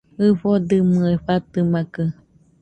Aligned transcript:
ɨfodɨmɨe 0.27 1.09
fatɨmakɨ 1.25 2.03